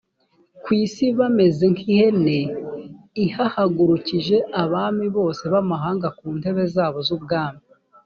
[0.63, 2.39] ku isi bameze nk ihene
[3.23, 7.61] i hahagurukije abami bose b amahanga ku ntebe zabo z ubwami